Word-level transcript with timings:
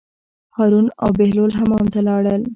هارون 0.55 0.87
او 1.03 1.09
بهلول 1.17 1.51
حمام 1.59 1.85
ته 1.93 1.99
لاړل. 2.07 2.41